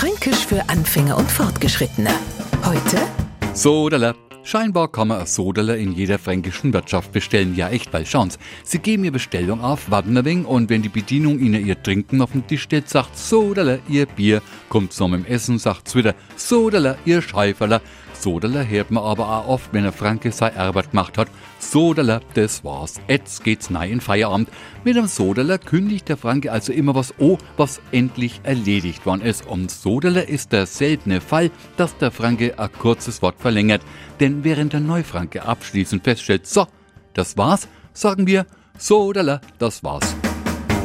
Fränkisch 0.00 0.46
für 0.46 0.66
Anfänger 0.70 1.18
und 1.18 1.30
Fortgeschrittene. 1.30 2.08
Heute 2.64 3.02
Sodala. 3.52 4.14
Scheinbar 4.44 4.90
kann 4.90 5.08
man 5.08 5.26
Sodala 5.26 5.74
in 5.74 5.92
jeder 5.92 6.18
fränkischen 6.18 6.72
Wirtschaft 6.72 7.12
bestellen. 7.12 7.54
Ja, 7.54 7.68
echt, 7.68 7.92
weil 7.92 8.06
schauen's. 8.06 8.38
Sie 8.64 8.78
geben 8.78 9.04
ihr 9.04 9.12
Bestellung 9.12 9.60
auf, 9.60 9.90
warten 9.90 10.16
ein 10.16 10.24
wenig 10.24 10.46
und 10.46 10.70
wenn 10.70 10.80
die 10.80 10.88
Bedienung 10.88 11.38
ihnen 11.38 11.66
ihr 11.66 11.82
Trinken 11.82 12.22
auf 12.22 12.32
den 12.32 12.46
Tisch 12.46 12.62
stellt, 12.62 12.88
sagt 12.88 13.18
Sodala, 13.18 13.76
ihr 13.90 14.06
Bier. 14.06 14.40
Kommt 14.70 14.94
zum 14.94 15.12
im 15.12 15.26
Essen, 15.26 15.58
sagt's 15.58 15.94
wieder 15.94 16.14
Sodala, 16.34 16.96
ihr 17.04 17.20
Scheiferler. 17.20 17.82
Sodala 18.20 18.60
hört 18.62 18.90
man 18.90 19.02
aber 19.02 19.28
auch 19.28 19.48
oft, 19.48 19.72
wenn 19.72 19.86
ein 19.86 19.92
Franke 19.92 20.30
sei 20.30 20.54
Arbeit 20.54 20.90
gemacht 20.90 21.16
hat. 21.16 21.28
Sodala, 21.58 22.20
das 22.34 22.62
war's. 22.64 23.00
Jetzt 23.08 23.44
geht's 23.44 23.70
nein 23.70 23.92
in 23.92 24.00
Feierabend. 24.00 24.50
Mit 24.84 24.96
dem 24.96 25.06
Sodala 25.06 25.56
kündigt 25.56 26.08
der 26.08 26.18
Franke 26.18 26.52
also 26.52 26.72
immer 26.72 26.94
was 26.94 27.14
oh, 27.18 27.38
was 27.56 27.80
endlich 27.92 28.40
erledigt 28.42 29.06
worden 29.06 29.22
ist. 29.22 29.46
Und 29.46 29.70
Sodala 29.70 30.20
ist 30.20 30.52
der 30.52 30.66
seltene 30.66 31.22
Fall, 31.22 31.50
dass 31.78 31.96
der 31.96 32.10
Franke 32.10 32.58
ein 32.58 32.72
kurzes 32.72 33.22
Wort 33.22 33.36
verlängert. 33.38 33.80
Denn 34.20 34.44
während 34.44 34.74
der 34.74 34.80
Neufranke 34.80 35.46
abschließend 35.46 36.04
feststellt, 36.04 36.46
so, 36.46 36.66
das 37.14 37.38
war's, 37.38 37.68
sagen 37.94 38.26
wir 38.26 38.44
Sodala, 38.76 39.40
das 39.58 39.82
war's. 39.82 40.14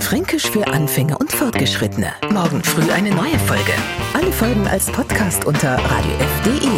Fränkisch 0.00 0.48
für 0.48 0.66
Anfänger 0.66 1.20
und 1.20 1.30
Fortgeschrittene. 1.30 2.12
Morgen 2.32 2.62
früh 2.62 2.90
eine 2.90 3.10
neue 3.10 3.38
Folge. 3.40 3.72
Alle 4.14 4.32
Folgen 4.32 4.66
als 4.66 4.90
Podcast 4.90 5.44
unter 5.44 5.76
radiof.de. 5.76 6.77